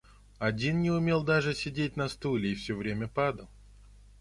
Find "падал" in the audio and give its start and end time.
3.07-3.47